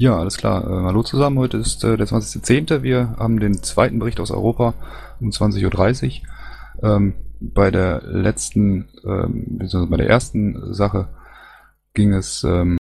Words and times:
Ja, 0.00 0.16
alles 0.16 0.36
klar. 0.36 0.62
Äh, 0.62 0.84
hallo 0.84 1.02
zusammen, 1.02 1.40
heute 1.40 1.56
ist 1.56 1.82
äh, 1.82 1.96
der 1.96 2.06
20.10. 2.06 2.82
Wir 2.82 3.16
haben 3.18 3.40
den 3.40 3.64
zweiten 3.64 3.98
Bericht 3.98 4.20
aus 4.20 4.30
Europa 4.30 4.74
um 5.18 5.30
20.30 5.30 6.22
Uhr. 6.22 6.88
Ähm, 6.88 7.14
bei 7.40 7.72
der 7.72 8.02
letzten, 8.04 8.88
ähm, 9.04 9.58
beziehungsweise 9.58 9.90
bei 9.90 9.96
der 9.96 10.08
ersten 10.08 10.72
Sache 10.72 11.08
ging 11.94 12.12
es, 12.12 12.44
ähm, 12.44 12.78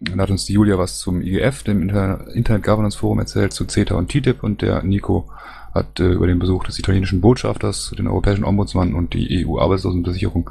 dann 0.00 0.18
hat 0.18 0.30
uns 0.30 0.46
die 0.46 0.54
Julia 0.54 0.78
was 0.78 0.98
zum 0.98 1.20
IGF, 1.20 1.62
dem 1.62 1.82
Inter 1.82 2.26
Internet 2.34 2.64
Governance 2.64 2.96
Forum 2.96 3.18
erzählt, 3.18 3.52
zu 3.52 3.66
CETA 3.66 3.94
und 3.94 4.08
TTIP 4.08 4.42
und 4.42 4.62
der 4.62 4.82
Nico 4.82 5.30
hat 5.74 6.00
äh, 6.00 6.08
über 6.10 6.26
den 6.26 6.38
Besuch 6.38 6.64
des 6.64 6.78
italienischen 6.78 7.20
Botschafters, 7.20 7.92
den 7.98 8.08
europäischen 8.08 8.44
Ombudsmann 8.44 8.94
und 8.94 9.12
die 9.12 9.44
EU-Arbeitslosenversicherung 9.46 10.48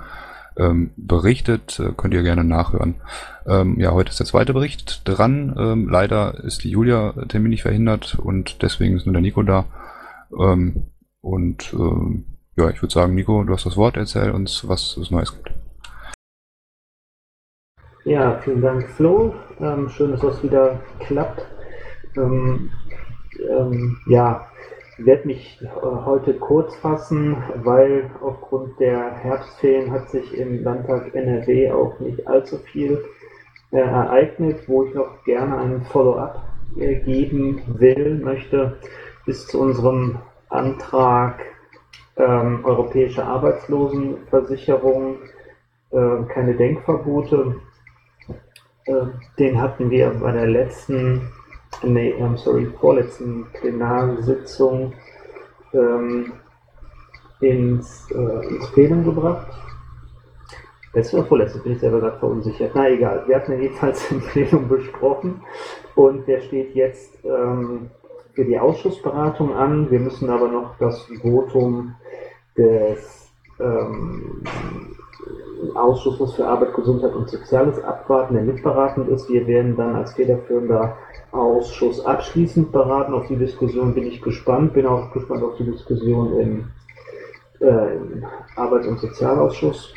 ähm, 0.57 0.91
berichtet. 0.95 1.79
Äh, 1.79 1.91
könnt 1.95 2.13
ihr 2.13 2.23
gerne 2.23 2.43
nachhören. 2.43 2.95
Ähm, 3.45 3.79
ja, 3.79 3.91
heute 3.91 4.09
ist 4.09 4.19
der 4.19 4.25
zweite 4.25 4.53
Bericht 4.53 5.01
dran. 5.07 5.55
Ähm, 5.57 5.89
leider 5.89 6.43
ist 6.43 6.63
die 6.63 6.69
Julia 6.69 7.13
terminlich 7.27 7.61
verhindert 7.61 8.17
und 8.19 8.61
deswegen 8.61 8.95
ist 8.95 9.05
nur 9.05 9.13
der 9.13 9.21
Nico 9.21 9.43
da. 9.43 9.65
Ähm, 10.37 10.87
und 11.21 11.73
ähm, 11.73 12.25
ja, 12.57 12.69
ich 12.69 12.81
würde 12.81 12.93
sagen, 12.93 13.15
Nico, 13.15 13.43
du 13.43 13.53
hast 13.53 13.65
das 13.65 13.77
Wort. 13.77 13.97
Erzähl 13.97 14.31
uns, 14.31 14.67
was 14.67 14.97
es 14.97 15.11
Neues 15.11 15.33
gibt. 15.33 15.51
Ja, 18.05 18.39
vielen 18.39 18.61
Dank, 18.61 18.87
Flo. 18.89 19.33
Ähm, 19.59 19.89
schön, 19.89 20.11
dass 20.11 20.21
das 20.21 20.43
wieder 20.43 20.79
klappt. 20.99 21.45
Ähm, 22.15 22.69
ähm, 23.49 23.97
ja, 24.07 24.47
ich 24.97 25.05
werde 25.05 25.27
mich 25.27 25.59
äh, 25.61 25.67
heute 26.05 26.33
kurz 26.35 26.75
fassen, 26.77 27.37
weil 27.63 28.09
aufgrund 28.21 28.79
der 28.79 29.11
Herbstferien 29.11 29.91
hat 29.91 30.09
sich 30.09 30.37
im 30.37 30.63
Landtag 30.63 31.13
NRW 31.13 31.71
auch 31.71 31.99
nicht 31.99 32.25
allzu 32.27 32.57
viel 32.57 33.03
äh, 33.71 33.77
ereignet, 33.77 34.67
wo 34.67 34.85
ich 34.85 34.93
noch 34.93 35.23
gerne 35.25 35.57
einen 35.57 35.81
Follow-up 35.81 36.41
äh, 36.77 36.95
geben 37.01 37.61
will, 37.67 38.19
möchte, 38.23 38.77
bis 39.25 39.47
zu 39.47 39.59
unserem 39.59 40.19
Antrag 40.49 41.41
ähm, 42.17 42.63
Europäische 42.63 43.25
Arbeitslosenversicherung, 43.25 45.17
äh, 45.91 46.23
keine 46.33 46.55
Denkverbote. 46.55 47.55
Äh, 48.85 48.93
den 49.39 49.61
hatten 49.61 49.89
wir 49.89 50.11
bei 50.11 50.31
der 50.31 50.47
letzten 50.47 51.33
nee, 51.85 52.13
I'm 52.13 52.37
sorry, 52.37 52.65
vorletzten 52.79 53.45
Plenarsitzung 53.53 54.93
ähm, 55.73 56.33
ins, 57.41 58.09
äh, 58.11 58.47
ins 58.47 58.71
Plenum 58.71 59.03
gebracht. 59.03 59.47
Letzte 60.93 61.17
oder 61.17 61.25
vorletzte, 61.25 61.59
bin 61.59 61.73
ich 61.73 61.79
selber 61.79 61.99
gerade 61.99 62.19
verunsichert. 62.19 62.71
Na 62.73 62.89
egal, 62.89 63.23
wir 63.27 63.35
hatten 63.35 63.53
ihn 63.53 63.63
jedenfalls 63.63 64.11
im 64.11 64.21
Plenum 64.21 64.67
besprochen 64.67 65.41
und 65.95 66.27
der 66.27 66.41
steht 66.41 66.73
jetzt 66.73 67.23
ähm, 67.25 67.89
für 68.33 68.45
die 68.45 68.57
Ausschussberatung 68.57 69.53
an. 69.53 69.89
Wir 69.91 69.99
müssen 69.99 70.29
aber 70.29 70.47
noch 70.47 70.77
das 70.77 71.07
Votum 71.21 71.95
des 72.57 73.29
ähm, 73.59 74.43
Ausschusses 75.73 76.33
für 76.33 76.47
Arbeit, 76.47 76.73
Gesundheit 76.73 77.13
und 77.13 77.29
Soziales 77.29 77.83
abwarten, 77.83 78.35
der 78.35 78.43
mitberatend 78.43 79.09
ist. 79.09 79.29
Wir 79.29 79.45
werden 79.47 79.75
dann 79.75 79.95
als 79.95 80.13
federführender 80.13 80.97
Ausschuss 81.31 82.05
abschließend 82.05 82.71
beraten. 82.71 83.13
Auf 83.13 83.27
die 83.27 83.35
Diskussion 83.35 83.93
bin 83.93 84.05
ich 84.05 84.21
gespannt. 84.21 84.73
Bin 84.73 84.85
auch 84.85 85.11
gespannt 85.11 85.43
auf 85.43 85.55
die 85.57 85.65
Diskussion 85.65 86.39
im, 86.39 86.67
äh, 87.59 87.95
im 87.95 88.25
Arbeits- 88.55 88.87
und 88.87 88.99
Sozialausschuss. 88.99 89.93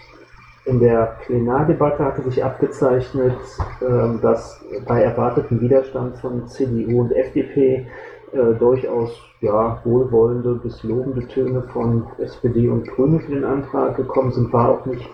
In 0.64 0.80
der 0.80 1.16
Plenardebatte 1.24 2.04
hatte 2.04 2.22
sich 2.22 2.44
abgezeichnet, 2.44 3.38
äh, 3.80 4.20
dass 4.20 4.62
bei 4.86 5.02
erwartetem 5.02 5.60
Widerstand 5.60 6.18
von 6.18 6.46
CDU 6.46 7.00
und 7.00 7.12
FDP 7.12 7.86
äh, 8.32 8.54
durchaus 8.58 9.10
ja, 9.40 9.80
wohlwollende 9.84 10.54
bis 10.54 10.82
lobende 10.82 11.26
Töne 11.28 11.62
von 11.72 12.06
SPD 12.18 12.68
und 12.68 12.86
Grüne 12.88 13.20
für 13.20 13.32
den 13.32 13.44
Antrag 13.44 13.96
gekommen 13.96 14.32
sind, 14.32 14.52
war 14.52 14.68
auch 14.68 14.86
nicht, 14.86 15.08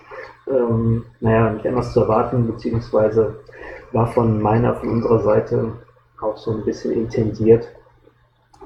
ähm, 0.47 1.05
naja, 1.19 1.51
nicht 1.51 1.67
anders 1.67 1.93
zu 1.93 2.01
erwarten, 2.01 2.47
beziehungsweise 2.47 3.35
war 3.91 4.07
von 4.07 4.41
meiner, 4.41 4.75
von 4.75 4.89
unserer 4.89 5.19
Seite 5.19 5.71
auch 6.21 6.37
so 6.37 6.51
ein 6.51 6.65
bisschen 6.65 6.91
intensiert, 6.93 7.67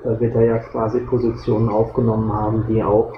weil 0.04 0.20
wir 0.20 0.32
da 0.32 0.42
ja 0.42 0.58
quasi 0.60 1.00
Positionen 1.02 1.70
aufgenommen 1.70 2.32
haben, 2.32 2.66
die 2.68 2.82
auch, 2.82 3.14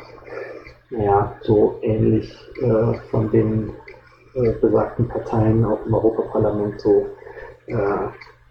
naja, 0.89 1.33
so 1.41 1.77
ähnlich 1.81 2.35
äh, 2.61 2.93
von 3.09 3.29
den 3.31 3.71
äh, 4.33 4.51
besagten 4.53 5.07
Parteien 5.07 5.63
auch 5.65 5.85
im 5.85 5.93
Europaparlament 5.93 6.81
so 6.81 7.05
äh, 7.67 8.07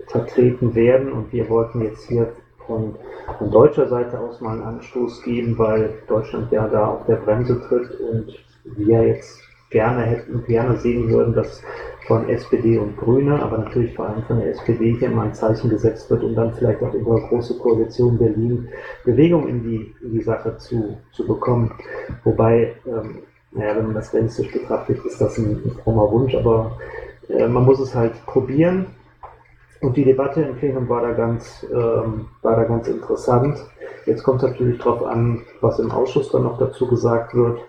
vertreten 0.06 0.74
werden. 0.74 1.12
Und 1.12 1.32
wir 1.32 1.48
wollten 1.48 1.82
jetzt 1.82 2.06
hier 2.06 2.32
von, 2.66 2.94
von 3.38 3.50
deutscher 3.50 3.88
Seite 3.88 4.18
aus 4.18 4.40
mal 4.40 4.52
einen 4.52 4.62
Anstoß 4.62 5.22
geben, 5.22 5.58
weil 5.58 5.94
Deutschland 6.08 6.50
ja 6.52 6.68
da 6.68 6.86
auf 6.86 7.06
der 7.06 7.16
Bremse 7.16 7.60
tritt 7.68 7.90
und 8.00 8.34
wir 8.64 9.06
jetzt 9.06 9.40
gerne 9.70 10.02
hätten, 10.02 10.44
gerne 10.44 10.76
sehen 10.76 11.08
würden, 11.10 11.34
dass 11.34 11.62
von 12.06 12.28
SPD 12.28 12.76
und 12.76 12.96
Grüne, 12.96 13.40
aber 13.40 13.58
natürlich 13.58 13.94
vor 13.94 14.08
allem 14.08 14.22
von 14.24 14.38
der 14.38 14.50
SPD 14.50 14.96
hier 14.98 15.10
mal 15.10 15.26
ein 15.26 15.34
Zeichen 15.34 15.70
gesetzt 15.70 16.10
wird, 16.10 16.24
um 16.24 16.34
dann 16.34 16.52
vielleicht 16.54 16.82
auch 16.82 16.92
über 16.92 17.20
große 17.28 17.56
Koalition 17.58 18.18
Berlin 18.18 18.68
Bewegung 19.04 19.46
in 19.46 19.62
die, 19.62 19.94
in 20.02 20.12
die 20.12 20.22
Sache 20.22 20.56
zu, 20.56 20.98
zu 21.12 21.24
bekommen. 21.26 21.72
Wobei, 22.24 22.74
ähm, 22.84 23.20
naja, 23.52 23.76
wenn 23.76 23.86
man 23.86 23.94
das 23.94 24.12
realistisch 24.12 24.50
betrachtet, 24.50 25.04
ist 25.04 25.20
das 25.20 25.38
ein, 25.38 25.62
ein 25.64 25.70
frommer 25.84 26.10
Wunsch, 26.10 26.34
aber 26.34 26.78
äh, 27.28 27.46
man 27.46 27.64
muss 27.64 27.78
es 27.78 27.94
halt 27.94 28.14
probieren. 28.26 28.86
Und 29.80 29.96
die 29.96 30.04
Debatte 30.04 30.42
im 30.42 30.56
Plenum 30.56 30.88
war 30.88 31.02
da 31.02 31.12
ganz, 31.12 31.66
ähm, 31.72 32.26
war 32.42 32.56
da 32.56 32.64
ganz 32.64 32.86
interessant. 32.88 33.58
Jetzt 34.04 34.22
kommt 34.22 34.42
es 34.42 34.50
natürlich 34.50 34.78
darauf 34.78 35.04
an, 35.04 35.42
was 35.60 35.78
im 35.78 35.90
Ausschuss 35.90 36.30
dann 36.30 36.42
noch 36.42 36.58
dazu 36.58 36.86
gesagt 36.86 37.34
wird. 37.34 37.60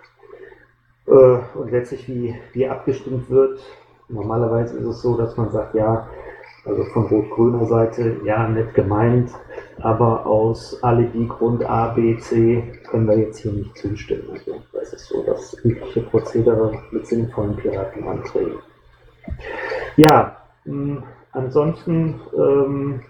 Äh, 1.06 1.58
und 1.58 1.70
letztlich, 1.70 2.06
wie, 2.08 2.34
wie 2.52 2.68
abgestimmt 2.68 3.30
wird. 3.30 3.60
Normalerweise 4.08 4.76
ist 4.76 4.86
es 4.86 5.02
so, 5.02 5.16
dass 5.16 5.36
man 5.36 5.50
sagt, 5.50 5.74
ja, 5.74 6.06
also 6.64 6.84
von 6.84 7.06
rot-grüner 7.06 7.66
Seite, 7.66 8.16
ja, 8.24 8.46
nett 8.46 8.74
gemeint, 8.74 9.30
aber 9.80 10.26
aus 10.26 10.80
Alibi-Grund 10.82 11.64
A, 11.64 11.88
B, 11.88 12.16
C 12.18 12.62
können 12.88 13.08
wir 13.08 13.18
jetzt 13.18 13.38
hier 13.38 13.52
nicht 13.52 13.76
zustimmen. 13.76 14.28
Also 14.30 14.60
das 14.72 14.92
ist 14.92 15.08
so 15.08 15.24
das 15.24 15.56
übliche 15.64 16.02
Prozedere 16.02 16.78
mit 16.92 17.06
sinnvollen 17.06 17.56
Piratenanträgen. 17.56 18.58
Ja, 19.96 20.36
mh, 20.64 20.74
hm, 20.74 21.02
ansonsten 21.32 22.20
ähm, 22.36 23.00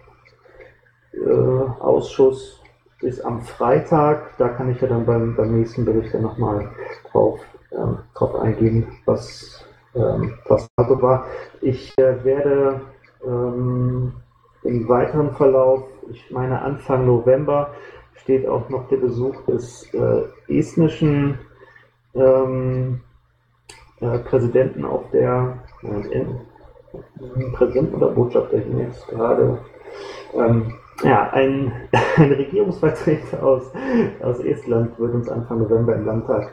äh, 1.13 1.81
Ausschuss 1.81 2.61
ist 3.01 3.25
am 3.25 3.43
Freitag, 3.43 4.37
da 4.39 4.49
kann 4.49 4.71
ich 4.71 4.81
ja 4.81 4.89
dann 4.89 5.05
beim, 5.05 5.37
beim 5.37 5.59
nächsten 5.59 5.85
Bericht 5.85 6.15
dann 6.15 6.23
nochmal 6.23 6.71
drauf 7.11 7.41
ähm, 7.77 7.99
drauf 8.15 8.35
eingehen, 8.37 8.87
was, 9.05 9.65
ähm, 9.95 10.35
was 10.47 10.69
Sache 10.77 11.03
war. 11.03 11.27
Ich 11.61 11.97
äh, 11.99 12.25
werde 12.25 12.81
ähm, 13.25 14.13
im 14.63 14.89
weiteren 14.89 15.33
Verlauf, 15.33 15.85
ich 16.11 16.31
meine 16.31 16.61
Anfang 16.61 17.07
November, 17.07 17.71
steht 18.15 18.47
auch 18.47 18.69
noch 18.69 18.89
der 18.89 18.99
Besuch 18.99 19.45
des 19.47 19.93
äh, 19.95 20.23
estnischen 20.49 21.39
ähm, 22.15 23.01
äh, 24.01 24.19
Präsidenten 24.19 24.85
auf 24.85 25.11
der 25.11 25.63
äh, 25.83 26.27
Präsidenten 27.53 27.95
oder 27.97 28.09
Botschafter, 28.09 28.59
bin 28.59 28.79
jetzt 28.79 29.07
gerade 29.09 29.59
ähm, 30.35 30.75
ja, 31.03 31.31
ein, 31.31 31.73
ein 32.17 32.33
Regierungsvertreter 32.33 33.43
aus, 33.43 33.73
aus 34.23 34.41
Estland 34.41 34.99
wird 34.99 35.15
uns 35.15 35.29
Anfang 35.29 35.59
November 35.59 35.95
im 35.95 36.07
Landtag 36.07 36.53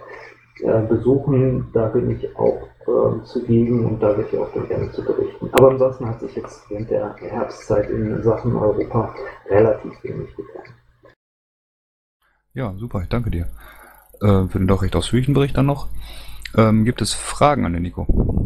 äh, 0.62 0.82
besuchen. 0.88 1.70
Da 1.74 1.88
bin 1.88 2.10
ich 2.12 2.36
auch 2.38 2.68
äh, 2.88 3.24
zugegen 3.24 3.86
und 3.86 4.02
da 4.02 4.10
werde 4.10 4.28
ich 4.32 4.38
auch 4.38 4.52
gerne 4.68 4.92
zu 4.92 5.04
berichten. 5.04 5.50
Aber 5.54 5.72
ansonsten 5.72 6.08
hat 6.08 6.20
sich 6.20 6.36
jetzt 6.36 6.70
während 6.70 6.90
der 6.90 7.16
Herbstzeit 7.18 7.90
in 7.90 8.22
Sachen 8.24 8.56
Europa 8.56 9.14
relativ 9.50 10.04
wenig 10.04 10.36
getan. 10.36 10.64
Ja, 12.54 12.74
super, 12.78 13.02
ich 13.02 13.10
danke 13.10 13.30
dir. 13.30 13.48
Äh, 14.22 14.48
für 14.48 14.60
den 14.60 14.68
doch 14.68 14.82
recht 14.82 14.96
ausführlichen 14.96 15.34
Bericht 15.34 15.58
dann 15.58 15.68
noch. 15.68 15.88
Ähm, 16.58 16.84
gibt 16.84 17.02
es 17.02 17.14
Fragen 17.14 17.66
an 17.66 17.74
den 17.74 17.84
Nico? 17.84 18.39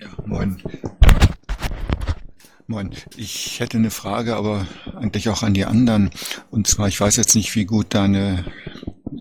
Ja, 0.00 0.08
moin. 0.26 0.60
Moin. 2.66 2.90
Ich 3.16 3.60
hätte 3.60 3.76
eine 3.76 3.90
Frage, 3.90 4.36
aber 4.36 4.66
eigentlich 4.96 5.28
auch 5.28 5.42
an 5.42 5.54
die 5.54 5.66
anderen. 5.66 6.10
Und 6.50 6.66
zwar, 6.66 6.88
ich 6.88 7.00
weiß 7.00 7.16
jetzt 7.16 7.34
nicht, 7.34 7.54
wie 7.54 7.66
gut 7.66 7.88
deine 7.90 8.44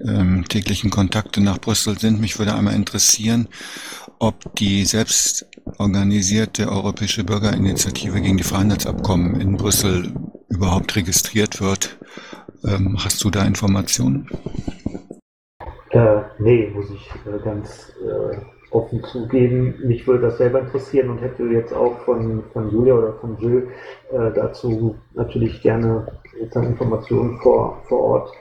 ähm, 0.06 0.46
täglichen 0.48 0.90
Kontakte 0.90 1.42
nach 1.42 1.60
Brüssel 1.60 1.98
sind. 2.00 2.20
Mich 2.20 2.40
würde 2.40 2.56
einmal 2.56 2.76
interessieren, 2.76 3.48
ob 4.20 4.56
die 4.56 4.86
selbst 4.86 5.46
organisierte 5.78 6.70
Europäische 6.70 7.24
Bürgerinitiative 7.24 8.22
gegen 8.22 8.38
die 8.38 8.44
Freihandelsabkommen 8.44 9.40
in 9.42 9.58
Brüssel 9.58 10.14
überhaupt 10.50 10.96
registriert 10.96 11.62
wird. 11.62 11.98
Ähm, 12.64 12.98
hast 13.04 13.24
du 13.24 13.30
da 13.30 13.44
Informationen? 13.44 14.30
Äh, 15.90 16.22
nee, 16.40 16.70
muss 16.74 16.90
ich 16.90 17.10
äh, 17.26 17.44
ganz 17.44 17.92
äh, 18.02 18.38
offen 18.74 19.04
zugeben. 19.04 19.76
Mich 19.86 20.08
würde 20.08 20.24
das 20.24 20.38
selber 20.38 20.60
interessieren 20.60 21.10
und 21.10 21.20
hätte 21.20 21.44
jetzt 21.44 21.74
auch 21.74 22.00
von, 22.00 22.44
von 22.52 22.70
Julia 22.72 22.96
oder 22.96 23.14
von 23.14 23.38
Jill 23.40 23.70
äh, 24.12 24.32
dazu 24.34 24.96
natürlich 25.14 25.62
gerne 25.62 26.08
Informationen 26.40 27.40
vor, 27.40 27.82
vor 27.88 28.00
Ort 28.00 28.32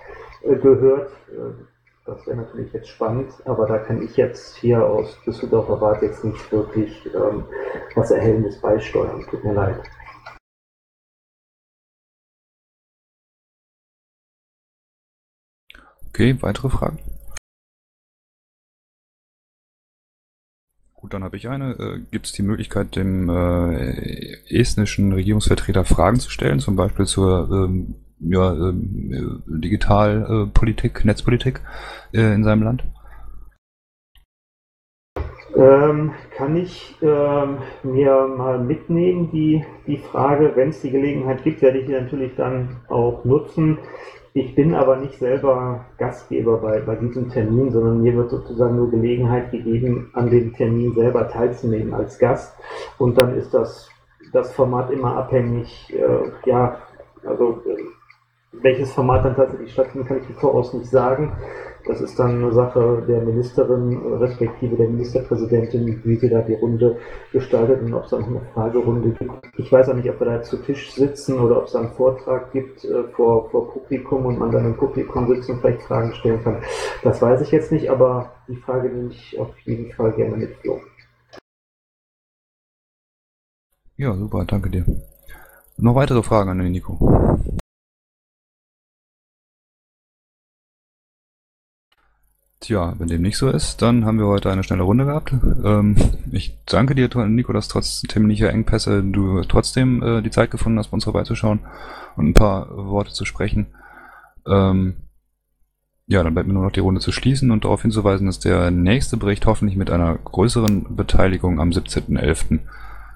äh, 0.43 0.57
gehört. 0.57 1.11
Äh, 1.31 1.63
das 2.05 2.27
wäre 2.27 2.39
natürlich 2.39 2.73
jetzt 2.73 2.89
spannend, 2.89 3.33
aber 3.45 3.67
da 3.67 3.79
kann 3.79 4.03
ich 4.03 4.17
jetzt 4.17 4.57
hier 4.57 4.85
aus 4.85 5.17
Düsseldorfer 5.25 5.81
Rat 5.81 6.03
jetzt 6.03 6.25
nicht 6.25 6.51
wirklich 6.51 7.07
ähm, 7.15 7.45
was 7.95 8.11
Erhellendes 8.11 8.61
beisteuern. 8.61 9.25
Tut 9.31 9.45
mir 9.45 9.53
leid. 9.53 9.81
Okay, 16.09 16.37
weitere 16.41 16.69
Fragen? 16.69 16.99
Gut, 21.03 21.15
dann 21.15 21.25
habe 21.25 21.37
ich 21.37 21.49
eine. 21.49 21.73
Äh, 21.73 21.99
Gibt 22.13 22.27
es 22.27 22.33
die 22.33 22.45
Möglichkeit, 22.45 22.95
dem 22.95 23.29
äh, 23.29 24.37
estnischen 24.49 25.13
Regierungsvertreter 25.13 25.85
Fragen 25.85 26.21
zu 26.21 26.31
stellen, 26.31 26.61
zum 26.61 26.77
Beispiel 26.77 27.07
zur 27.07 27.49
ähm, 27.51 27.97
ja, 28.21 28.53
ähm, 28.53 29.43
Digitalpolitik, 29.49 31.05
Netzpolitik 31.05 31.61
äh, 32.15 32.33
in 32.33 32.45
seinem 32.45 32.63
Land? 32.63 32.85
Ähm, 35.57 36.13
kann 36.37 36.55
ich 36.55 36.95
ähm, 37.03 37.59
mir 37.83 38.29
mal 38.29 38.61
mitnehmen, 38.61 39.29
die, 39.33 39.65
die 39.89 39.99
Frage, 39.99 40.53
wenn 40.55 40.69
es 40.69 40.83
die 40.83 40.93
Gelegenheit 40.93 41.43
gibt, 41.43 41.63
werde 41.63 41.79
ich 41.79 41.87
die 41.87 41.93
natürlich 41.95 42.37
dann 42.37 42.77
auch 42.87 43.25
nutzen. 43.25 43.77
Ich 44.35 44.55
bin 44.55 44.75
aber 44.75 44.97
nicht 44.97 45.19
selber 45.19 45.85
Gastgeber 45.99 46.57
bei, 46.57 46.81
bei 46.81 46.97
diesem 46.97 47.29
Termin, 47.29 47.71
sondern 47.71 48.03
mir 48.03 48.17
wird 48.17 48.31
sozusagen 48.31 48.77
nur 48.77 48.91
Gelegenheit 48.91 49.51
gegeben, 49.51 50.11
an 50.15 50.31
dem 50.31 50.55
Termin 50.55 50.95
selber 50.95 51.29
teilzunehmen 51.29 51.93
als 51.93 52.19
Gast. 52.19 52.57
Und 52.99 53.21
dann 53.21 53.37
ist 53.37 53.53
das, 53.53 53.91
das 54.33 54.55
Format 54.55 54.91
immer 54.91 55.17
abhängig, 55.17 55.93
äh, 55.95 56.49
ja, 56.49 56.79
also 57.27 57.63
äh, 57.67 57.77
welches 58.53 58.93
Format 58.93 59.25
dann 59.25 59.37
tatsächlich 59.37 59.73
stattfindet, 59.73 60.09
kann 60.09 60.19
ich 60.19 60.29
im 60.29 60.37
Voraus 60.37 60.73
nicht 60.75 60.91
sagen. 60.91 61.33
Das 61.87 62.01
ist 62.01 62.17
dann 62.17 62.43
eine 62.43 62.53
Sache 62.53 63.03
der 63.09 63.23
Ministerin 63.23 63.97
respektive 64.19 64.77
der 64.77 64.89
Ministerpräsidentin, 64.89 66.01
wie 66.05 66.17
sie 66.17 66.29
da 66.29 66.41
die 66.41 66.55
Runde 66.55 66.97
gestaltet 67.33 67.83
und 67.83 67.93
ob 67.93 68.05
es 68.05 68.11
dann 68.11 68.25
eine 68.25 68.41
Fragerunde 68.55 69.11
gibt. 69.11 69.33
Ich 69.57 69.73
weiß 69.73 69.89
auch 69.89 69.95
nicht, 69.95 70.09
ob 70.09 70.21
wir 70.21 70.27
da 70.27 70.43
zu 70.43 70.59
Tisch 70.59 70.93
sitzen 70.93 71.41
oder 71.41 71.59
ob 71.59 71.67
es 71.67 71.75
einen 71.75 71.91
Vortrag 71.91 72.53
gibt 72.53 72.85
äh, 72.85 73.05
vor, 73.17 73.51
vor 73.51 73.73
Publikum 73.73 74.27
und 74.27 74.39
man 74.39 74.53
dann 74.53 74.65
im 74.65 74.77
Publikum 74.77 75.27
sitzt 75.27 75.51
und 75.51 75.61
vielleicht 75.61 75.83
Fragen 75.83 76.13
stellen 76.13 76.43
kann. 76.45 76.63
Das 77.03 77.21
weiß 77.21 77.41
ich 77.41 77.51
jetzt 77.51 77.73
nicht, 77.73 77.91
aber 77.91 78.31
die 78.47 78.57
Frage 78.57 78.89
nehme 78.89 79.11
ich 79.11 79.39
auf 79.41 79.59
jeden 79.61 79.93
Fall 79.93 80.13
gerne 80.13 80.37
mit, 80.37 80.55
Flo. 80.59 80.81
Ja, 83.97 84.15
super, 84.15 84.45
danke 84.47 84.71
dir. 84.71 84.85
Noch 85.79 85.97
weitere 85.97 86.23
Fragen 86.23 86.51
an 86.51 86.59
den 86.59 86.71
Nico? 86.71 86.99
Tja, 92.63 92.95
wenn 92.97 93.09
dem 93.09 93.23
nicht 93.23 93.37
so 93.37 93.51
ist, 93.51 93.83
dann 93.83 94.05
haben 94.05 94.21
wir 94.21 94.29
heute 94.29 94.49
eine 94.49 94.63
schnelle 94.63 94.85
Runde 94.85 95.05
gehabt. 95.05 95.35
Ähm, 95.65 95.97
ich 96.31 96.57
danke 96.65 96.95
dir, 96.95 97.11
Nico, 97.27 97.53
dass 97.53 97.67
trotz 97.67 98.03
terminlicher 98.03 98.51
Engpässe 98.51 99.03
du 99.03 99.43
trotzdem 99.43 100.01
äh, 100.01 100.23
die 100.23 100.31
Zeit 100.31 100.53
gefunden 100.53 100.79
hast, 100.79 100.93
bei 100.93 100.95
uns 100.95 101.03
vorbeizuschauen 101.03 101.59
und 102.17 102.29
ein 102.29 102.35
paar 102.35 102.69
Worte 102.71 103.13
zu 103.13 103.25
sprechen. 103.25 103.67
Ähm, 104.47 104.95
ja, 106.07 106.23
dann 106.23 106.35
bleibt 106.35 106.47
mir 106.47 106.55
nur 106.55 106.63
noch 106.63 106.71
die 106.71 106.81
Runde 106.81 107.01
zu 107.01 107.11
schließen 107.11 107.51
und 107.51 107.65
darauf 107.65 107.83
hinzuweisen, 107.83 108.27
dass 108.27 108.39
der 108.39 108.71
nächste 108.71 109.17
Bericht 109.17 109.45
hoffentlich 109.47 109.77
mit 109.77 109.91
einer 109.91 110.15
größeren 110.15 110.95
Beteiligung 110.95 111.59
am 111.59 111.71
17.11. 111.71 112.61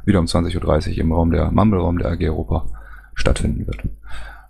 wieder 0.04 0.19
um 0.19 0.26
20.30 0.26 0.90
Uhr 0.90 0.99
im 0.99 1.12
Raum 1.12 1.31
der 1.31 1.52
Mumble-Raum 1.52 1.99
der 1.99 2.10
AG 2.10 2.22
Europa 2.22 2.66
stattfinden 3.14 3.64
wird. 3.69 3.84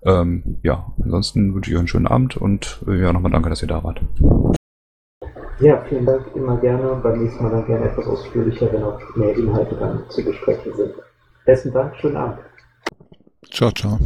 Ähm, 0.04 0.56
ja, 0.62 0.86
ansonsten 1.02 1.54
wünsche 1.54 1.70
ich 1.70 1.76
euch 1.76 1.80
einen 1.80 1.88
schönen 1.88 2.06
Abend 2.06 2.38
und 2.38 2.82
äh, 2.88 2.98
ja, 2.98 3.12
nochmal 3.12 3.32
danke, 3.32 3.50
dass 3.50 3.60
ihr 3.60 3.68
da 3.68 3.84
wart. 3.84 4.00
Ja, 5.58 5.82
vielen 5.88 6.04
Dank, 6.04 6.26
immer 6.34 6.58
gerne 6.58 7.00
beim 7.02 7.22
nächsten 7.22 7.42
Mal 7.42 7.50
dann 7.50 7.66
gerne 7.66 7.86
etwas 7.86 8.06
ausführlicher, 8.06 8.70
wenn 8.72 8.82
auch 8.82 9.00
mehr 9.16 9.34
Inhalte 9.34 9.74
dann 9.76 10.04
zu 10.10 10.22
besprechen 10.22 10.74
sind. 10.76 10.94
Besten 11.46 11.72
Dank, 11.72 11.96
schönen 11.96 12.16
Abend. 12.16 12.40
Ciao, 13.50 13.70
ciao. 13.70 13.98